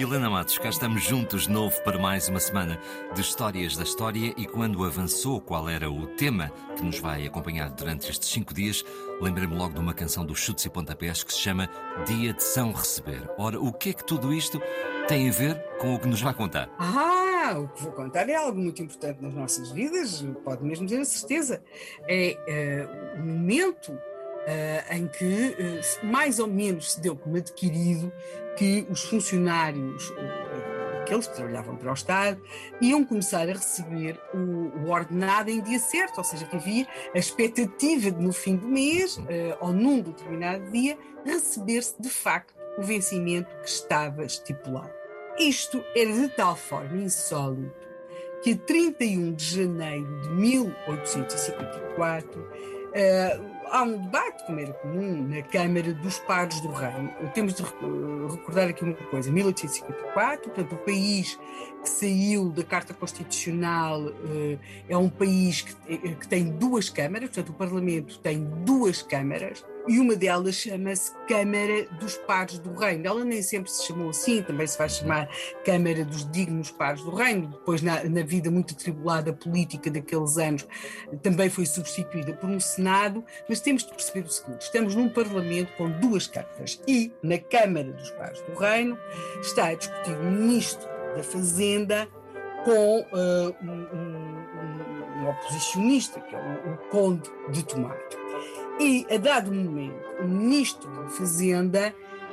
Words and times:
Helena 0.00 0.30
Matos, 0.30 0.58
cá 0.58 0.68
estamos 0.68 1.02
juntos 1.02 1.48
de 1.48 1.50
novo 1.50 1.82
para 1.82 1.98
mais 1.98 2.28
uma 2.28 2.38
semana 2.38 2.80
de 3.12 3.20
Histórias 3.20 3.76
da 3.76 3.82
História 3.82 4.32
e 4.36 4.46
quando 4.46 4.84
avançou 4.84 5.40
qual 5.40 5.68
era 5.68 5.90
o 5.90 6.06
tema 6.06 6.52
que 6.76 6.84
nos 6.84 7.00
vai 7.00 7.26
acompanhar 7.26 7.68
durante 7.70 8.08
estes 8.08 8.28
cinco 8.28 8.54
dias, 8.54 8.84
lembrei-me 9.20 9.56
logo 9.56 9.74
de 9.74 9.80
uma 9.80 9.92
canção 9.92 10.24
dos 10.24 10.38
Chutes 10.38 10.64
e 10.66 10.70
Pontapés 10.70 11.24
que 11.24 11.32
se 11.32 11.40
chama 11.40 11.68
Dia 12.06 12.32
de 12.32 12.44
São 12.44 12.70
Receber. 12.70 13.28
Ora, 13.36 13.60
o 13.60 13.72
que 13.72 13.90
é 13.90 13.92
que 13.92 14.04
tudo 14.04 14.32
isto 14.32 14.62
tem 15.08 15.28
a 15.28 15.32
ver 15.32 15.60
com 15.80 15.92
o 15.92 15.98
que 15.98 16.06
nos 16.06 16.20
vai 16.20 16.32
contar? 16.32 16.70
Ah, 16.78 17.58
o 17.58 17.66
que 17.66 17.82
vou 17.82 17.92
contar 17.92 18.28
é 18.28 18.36
algo 18.36 18.56
muito 18.56 18.80
importante 18.80 19.20
nas 19.20 19.34
nossas 19.34 19.72
vidas, 19.72 20.24
pode 20.44 20.62
mesmo 20.62 20.86
dizer 20.86 21.00
a 21.00 21.04
certeza. 21.04 21.60
É 22.06 22.86
uh, 23.16 23.20
o 23.20 23.26
momento 23.26 23.98
uh, 24.48 24.94
em 24.94 25.06
que 25.06 25.24
uh, 25.24 26.06
mais 26.06 26.38
ou 26.38 26.46
menos 26.46 26.92
se 26.92 27.00
deu 27.00 27.14
como 27.14 27.36
adquirido 27.36 28.10
que 28.56 28.86
os 28.90 29.04
funcionários, 29.04 30.10
aqueles 31.02 31.26
que 31.28 31.36
trabalhavam 31.36 31.76
para 31.76 31.90
o 31.90 31.94
Estado, 31.94 32.42
iam 32.80 33.04
começar 33.04 33.48
a 33.48 33.52
receber 33.52 34.20
o, 34.34 34.38
o, 34.80 34.90
ordenado 34.90 35.50
em 35.50 35.62
dia 35.62 35.78
certo, 35.78 36.18
ou 36.18 36.24
seja, 36.24 36.44
que 36.46 36.56
havia 36.56 36.88
a 37.14 37.18
expectativa 37.18 38.10
de 38.10 38.20
no 38.20 38.32
fim 38.32 38.56
do 38.56 38.66
mês, 38.66 39.18
uh, 39.18 39.24
ou 39.60 39.72
num 39.72 40.00
determinado 40.00 40.68
dia, 40.70 40.98
receber-se 41.24 41.94
de 42.00 42.08
facto 42.08 42.54
o 42.78 42.82
vencimento 42.82 43.48
que 43.62 43.68
estava 43.68 44.24
estipulado. 44.24 44.90
Isto 45.38 45.84
era 45.94 46.12
de 46.12 46.28
tal 46.30 46.56
forma 46.56 46.96
insólito 46.96 47.86
que 48.42 48.52
a 48.52 48.56
31 48.56 49.34
de 49.34 49.44
janeiro 49.44 50.20
de 50.22 50.30
1854 50.30 52.40
uh, 52.40 53.57
há 53.70 53.82
um 53.82 53.98
debate, 53.98 54.44
como 54.46 54.60
era 54.60 54.72
comum, 54.74 55.28
na 55.28 55.42
Câmara 55.42 55.92
dos 55.94 56.18
Pares 56.20 56.60
do 56.60 56.70
Reino. 56.70 57.12
Temos 57.34 57.54
de 57.54 57.62
recordar 57.62 58.68
aqui 58.68 58.84
uma 58.84 58.94
coisa: 58.94 59.30
1854, 59.30 60.50
portanto, 60.50 60.74
o 60.74 60.78
país 60.78 61.38
que 61.82 61.88
saiu 61.88 62.50
da 62.50 62.62
Carta 62.62 62.92
Constitucional 62.92 64.08
eh, 64.08 64.58
é 64.88 64.96
um 64.96 65.08
país 65.08 65.62
que, 65.62 65.76
eh, 65.88 66.14
que 66.14 66.26
tem 66.28 66.44
duas 66.44 66.88
câmaras, 66.88 67.28
portanto, 67.28 67.50
o 67.50 67.54
Parlamento 67.54 68.18
tem 68.18 68.44
duas 68.64 69.02
câmaras 69.02 69.64
e 69.88 69.98
uma 69.98 70.14
delas 70.14 70.54
chama-se 70.54 71.12
Câmara 71.26 71.86
dos 71.98 72.16
Pares 72.18 72.58
do 72.58 72.74
Reino. 72.74 73.06
Ela 73.06 73.24
nem 73.24 73.40
sempre 73.42 73.70
se 73.70 73.86
chamou 73.86 74.10
assim, 74.10 74.42
também 74.42 74.66
se 74.66 74.76
vai 74.76 74.88
chamar 74.88 75.28
Câmara 75.64 76.04
dos 76.04 76.30
Dignos 76.30 76.70
Pares 76.70 77.02
do 77.02 77.14
Reino. 77.14 77.48
Depois, 77.48 77.80
na, 77.80 78.04
na 78.04 78.22
vida 78.22 78.50
muito 78.50 78.74
atribulada 78.74 79.32
política 79.32 79.90
daqueles 79.90 80.36
anos, 80.36 80.66
também 81.22 81.48
foi 81.48 81.64
substituída 81.64 82.34
por 82.34 82.50
um 82.50 82.60
Senado. 82.60 83.24
Mas 83.48 83.60
temos 83.60 83.82
de 83.84 83.90
perceber 83.90 84.26
o 84.26 84.30
seguinte: 84.30 84.62
estamos 84.62 84.94
num 84.94 85.08
Parlamento 85.08 85.72
com 85.76 85.90
duas 86.00 86.26
câmaras 86.26 86.80
e 86.86 87.10
na 87.22 87.38
Câmara 87.38 87.90
dos 87.92 88.10
Pares 88.10 88.40
do 88.42 88.54
Reino 88.58 88.98
está 89.40 89.68
a 89.68 89.74
discutir 89.74 90.12
o 90.12 90.24
Ministro 90.24 90.86
da 91.16 91.22
Fazenda 91.22 92.08
com 92.64 93.00
uh, 93.00 93.56
um, 93.62 93.86
um, 93.96 95.22
um, 95.22 95.28
oposicionista, 95.30 96.20
que 96.20 96.34
é 96.34 96.38
o, 96.38 96.74
o 96.74 96.76
Conde 96.90 97.30
de 97.50 97.64
Tomate. 97.64 98.17
E, 98.80 99.04
a 99.12 99.18
dado 99.18 99.52
momento, 99.52 99.98
o 100.20 100.28
ministro 100.28 100.88
da 100.90 101.08
Fazenda 101.08 101.92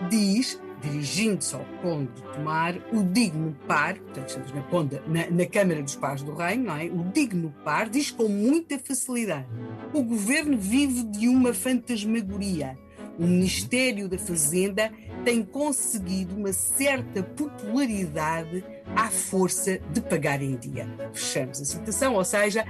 diz, 0.10 0.62
dirigindo-se 0.80 1.56
ao 1.56 1.66
Conde 1.82 2.12
de 2.14 2.22
Tomar, 2.22 2.76
o 2.94 3.02
digno 3.04 3.56
par, 3.68 3.96
portanto, 3.98 4.28
estamos 4.28 4.52
na, 4.52 4.62
na, 5.08 5.32
na 5.32 5.46
Câmara 5.48 5.82
dos 5.82 5.96
Pares 5.96 6.22
do 6.22 6.36
Reino, 6.36 6.66
não 6.66 6.78
é? 6.78 6.86
O 6.86 7.04
digno 7.12 7.52
par 7.64 7.90
diz 7.90 8.12
com 8.12 8.28
muita 8.28 8.78
facilidade: 8.78 9.48
o 9.92 10.04
governo 10.04 10.56
vive 10.56 11.04
de 11.04 11.28
uma 11.28 11.52
fantasmagoria. 11.52 12.78
O 13.18 13.24
Ministério 13.24 14.10
da 14.10 14.18
Fazenda 14.18 14.92
tem 15.24 15.42
conseguido 15.42 16.36
uma 16.36 16.52
certa 16.52 17.24
popularidade 17.24 18.64
à 18.94 19.10
força 19.10 19.80
de 19.92 20.02
pagar 20.02 20.42
em 20.42 20.58
dia. 20.58 20.86
Fechamos 21.14 21.62
a 21.62 21.66
citação, 21.66 22.16
ou 22.16 22.26
seja, 22.26 22.66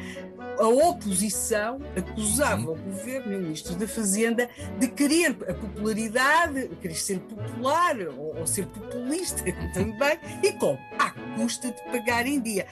a 0.60 0.68
oposição 0.68 1.80
acusava 1.96 2.72
o 2.72 2.76
governo 2.76 3.34
e 3.34 3.36
o 3.36 3.40
ministro 3.40 3.76
da 3.76 3.88
Fazenda 3.88 4.50
de 4.80 4.88
querer 4.88 5.38
a 5.48 5.54
popularidade, 5.54 6.70
querer 6.82 6.96
ser 6.96 7.20
popular 7.20 7.98
ou, 8.18 8.38
ou 8.38 8.48
ser 8.48 8.66
populista 8.68 9.44
também, 9.74 10.20
e 10.44 10.52
como? 10.54 10.78
À 11.00 11.12
custa 11.36 11.72
de 11.72 11.84
pagar 11.92 12.26
em 12.26 12.40
dia. 12.40 12.66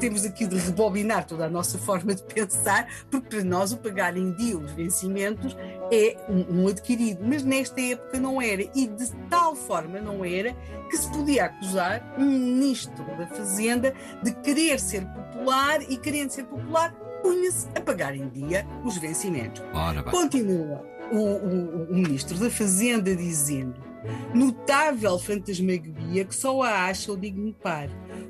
Temos 0.00 0.24
aqui 0.24 0.46
de 0.46 0.56
rebobinar 0.56 1.26
toda 1.26 1.46
a 1.46 1.50
nossa 1.50 1.78
forma 1.78 2.14
de 2.14 2.22
pensar, 2.22 2.88
porque 3.10 3.28
para 3.36 3.44
nós 3.44 3.72
o 3.72 3.78
pagar 3.78 4.16
em 4.16 4.32
dia 4.32 4.58
os 4.58 4.72
vencimentos 4.72 5.56
é 5.92 6.16
um, 6.26 6.62
um 6.62 6.68
adquirido, 6.68 7.22
mas 7.22 7.44
nesta 7.44 7.78
época 7.78 8.18
não 8.18 8.40
era, 8.40 8.62
e 8.74 8.86
de 8.86 9.14
tal 9.28 9.54
forma 9.54 10.00
não 10.00 10.24
era 10.24 10.56
que 10.88 10.96
se 10.96 11.10
podia 11.10 11.44
acusar 11.44 12.14
um 12.18 12.24
ministro 12.24 13.04
da 13.04 13.26
Fazenda 13.26 13.92
de 14.22 14.32
querer 14.36 14.80
ser 14.80 15.04
popular 15.04 15.82
e 15.82 15.98
querendo 15.98 16.30
ser 16.30 16.44
popular 16.44 16.94
punha-se 17.22 17.68
a 17.76 17.80
pagar 17.80 18.16
em 18.16 18.28
dia 18.30 18.66
os 18.84 18.96
vencimentos. 18.96 19.62
Continua 20.10 20.82
o, 21.12 21.18
o, 21.18 21.84
o 21.90 21.94
ministro 21.94 22.38
da 22.38 22.50
Fazenda 22.50 23.14
dizendo 23.14 23.92
notável 24.34 25.18
fantasmagoria 25.18 26.24
que 26.24 26.34
só 26.34 26.62
a 26.62 26.86
acha 26.86 27.12
o 27.12 27.16
digno 27.16 27.52
par, 27.52 27.88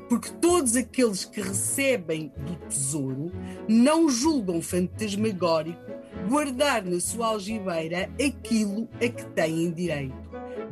porque 0.08 0.30
todos 0.40 0.76
aqueles 0.76 1.24
que 1.24 1.40
recebem 1.40 2.32
do 2.36 2.56
tesouro 2.68 3.32
não 3.68 4.08
julgam 4.08 4.60
fantasmagórico 4.60 5.91
guardar 6.28 6.84
na 6.84 7.00
sua 7.00 7.28
algibeira 7.28 8.08
aquilo 8.14 8.88
a 8.96 9.08
que 9.08 9.24
têm 9.26 9.70
direito. 9.70 10.14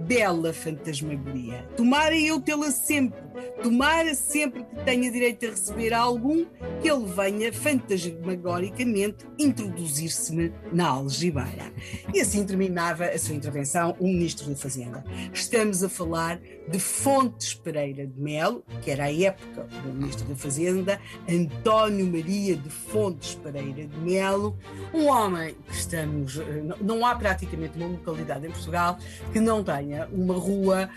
Bela 0.01 0.53
fantasmagoria. 0.53 1.67
Tomara 1.77 2.17
eu 2.17 2.41
tê-la 2.41 2.71
sempre 2.71 3.21
Tomara 3.63 4.15
sempre 4.15 4.65
que 4.65 4.85
tenha 4.85 5.11
direito 5.11 5.47
a 5.47 5.51
receber 5.51 5.93
algum 5.93 6.45
que 6.81 6.91
ele 6.91 7.07
venha 7.07 7.53
fantasmagoricamente 7.53 9.27
introduzir-se-me 9.39 10.53
na 10.73 10.89
algibeira. 10.89 11.73
E 12.13 12.21
assim 12.21 12.45
terminava 12.45 13.05
a 13.05 13.19
sua 13.19 13.35
intervenção 13.35 13.97
o 13.99 14.07
Ministro 14.07 14.49
da 14.49 14.57
Fazenda. 14.57 15.05
Estamos 15.33 15.83
a 15.83 15.89
falar 15.89 16.41
de 16.69 16.79
Fontes 16.79 17.55
Pereira 17.55 18.07
de 18.07 18.21
Melo, 18.21 18.65
que 18.83 18.91
era 18.91 19.05
a 19.05 19.13
época 19.13 19.67
do 19.83 19.93
Ministro 19.93 20.27
da 20.29 20.37
Fazenda, 20.37 21.01
António 21.29 22.07
Maria 22.07 22.57
de 22.57 22.71
Fontes 22.71 23.35
Pereira 23.35 23.87
de 23.87 23.99
Melo, 23.99 24.57
um 24.95 25.07
homem 25.07 25.55
que 25.67 25.75
estamos. 25.75 26.39
Eh, 26.39 26.63
não 26.81 27.05
há 27.05 27.15
praticamente 27.15 27.77
uma 27.77 27.89
localidade 27.89 28.47
em 28.47 28.51
Portugal 28.51 28.99
que 29.33 29.41
não 29.41 29.65
tenha 29.65 30.09
uma 30.13 30.35
rua, 30.35 30.89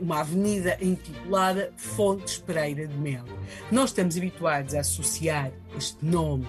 uma 0.00 0.20
avenida 0.20 0.78
intitulada 0.88 1.72
Fontes 1.76 2.38
Pereira 2.38 2.86
de 2.86 2.96
Melo. 2.96 3.38
Nós 3.70 3.90
estamos 3.90 4.16
habituados 4.16 4.74
a 4.74 4.80
associar 4.80 5.50
este 5.76 6.04
nome 6.04 6.46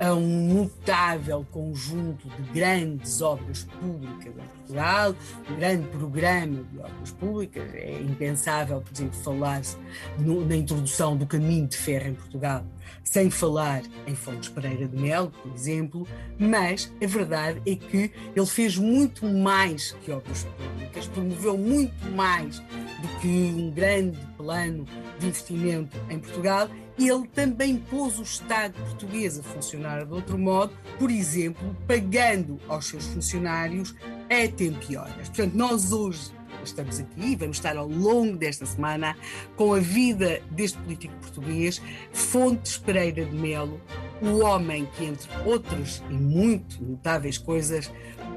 a 0.00 0.14
um 0.14 0.54
notável 0.54 1.44
conjunto 1.50 2.28
de 2.28 2.42
grandes 2.52 3.20
obras 3.20 3.64
públicas 3.64 4.26
em 4.26 4.48
Portugal, 4.58 5.14
um 5.50 5.56
grande 5.56 5.88
programa 5.88 6.64
de 6.72 6.78
obras 6.78 7.10
públicas. 7.12 7.74
É 7.74 8.00
impensável, 8.00 8.80
por 8.80 8.92
exemplo, 8.92 9.18
falar-se 9.20 9.76
na 10.18 10.56
introdução 10.56 11.16
do 11.16 11.26
caminho 11.26 11.66
de 11.66 11.76
ferro 11.76 12.08
em 12.08 12.14
Portugal 12.14 12.64
sem 13.02 13.30
falar 13.30 13.82
em 14.06 14.14
Fontes 14.14 14.48
Pereira 14.48 14.86
de 14.86 14.96
Melo, 14.96 15.30
por 15.42 15.52
exemplo, 15.52 16.06
mas 16.38 16.92
a 17.02 17.06
verdade 17.06 17.60
é 17.66 17.74
que 17.74 18.12
ele 18.34 18.46
fez 18.46 18.76
muito 18.76 19.24
mais 19.26 19.92
que 20.04 20.10
obras 20.12 20.44
públicas, 20.44 21.06
promoveu 21.06 21.56
muito 21.56 22.04
mais 22.12 22.58
do 22.58 23.20
que 23.20 23.26
um 23.28 23.70
grande 23.70 24.18
plano 24.36 24.84
de 25.18 25.26
investimento 25.26 25.96
em 26.10 26.18
Portugal. 26.18 26.68
Ele 26.98 27.28
também 27.28 27.76
pôs 27.76 28.18
o 28.18 28.22
Estado 28.22 28.74
português 28.74 29.38
a 29.38 29.42
funcionar 29.42 30.04
de 30.04 30.12
outro 30.12 30.36
modo, 30.36 30.72
por 30.98 31.10
exemplo, 31.10 31.76
pagando 31.86 32.58
aos 32.68 32.86
seus 32.86 33.06
funcionários 33.06 33.94
a 34.28 34.48
tempo 34.56 34.80
e 34.90 34.96
horas. 34.96 35.28
Portanto, 35.28 35.54
nós 35.54 35.92
hoje 35.92 36.32
estamos 36.64 36.98
aqui, 37.00 37.36
vamos 37.36 37.56
estar 37.56 37.76
ao 37.76 37.88
longo 37.88 38.36
desta 38.36 38.66
semana 38.66 39.16
com 39.56 39.74
a 39.74 39.80
vida 39.80 40.40
deste 40.50 40.78
político 40.78 41.14
português, 41.20 41.80
Fontes 42.12 42.78
Pereira 42.78 43.24
de 43.24 43.34
Melo, 43.34 43.80
o 44.20 44.38
homem 44.44 44.86
que, 44.96 45.04
entre 45.04 45.28
outras 45.46 46.02
e 46.10 46.14
muito 46.14 46.82
notáveis 46.82 47.38
coisas, 47.38 47.90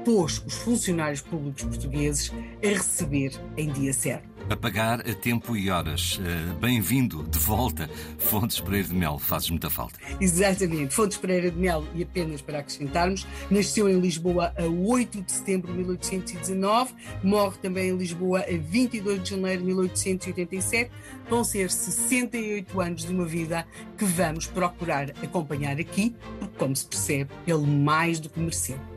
pôs 0.04 0.42
os 0.46 0.54
funcionários 0.54 1.20
públicos 1.20 1.62
portugueses 1.64 2.32
a 2.62 2.68
receber 2.68 3.32
em 3.56 3.70
dia 3.70 3.92
certo. 3.92 4.31
A 4.50 4.56
pagar 4.56 5.00
a 5.08 5.14
tempo 5.14 5.56
e 5.56 5.70
horas. 5.70 6.20
Eh, 6.22 6.54
bem-vindo 6.60 7.22
de 7.22 7.38
volta, 7.38 7.88
Fontes 8.18 8.60
Pereira 8.60 8.88
de 8.88 8.94
Melo. 8.94 9.18
Fazes 9.18 9.48
muita 9.48 9.70
falta. 9.70 9.98
Exatamente. 10.20 10.94
Fontes 10.94 11.16
Pereira 11.16 11.50
de 11.50 11.58
Melo, 11.58 11.88
e 11.94 12.02
apenas 12.02 12.42
para 12.42 12.58
acrescentarmos, 12.58 13.26
nasceu 13.50 13.88
em 13.88 13.98
Lisboa 13.98 14.52
a 14.58 14.64
8 14.64 15.22
de 15.22 15.32
setembro 15.32 15.72
de 15.72 15.78
1819, 15.78 16.94
morre 17.22 17.56
também 17.62 17.90
em 17.90 17.96
Lisboa 17.96 18.40
a 18.40 18.58
22 18.58 19.22
de 19.22 19.30
janeiro 19.30 19.60
de 19.60 19.66
1887. 19.66 20.90
Vão 21.30 21.44
ser 21.44 21.70
68 21.70 22.80
anos 22.80 23.06
de 23.06 23.12
uma 23.12 23.24
vida 23.24 23.66
que 23.96 24.04
vamos 24.04 24.46
procurar 24.46 25.10
acompanhar 25.22 25.78
aqui, 25.78 26.14
porque, 26.38 26.58
como 26.58 26.76
se 26.76 26.86
percebe, 26.86 27.30
ele 27.46 27.66
mais 27.66 28.20
do 28.20 28.28
que 28.28 28.38
mereceu. 28.38 28.91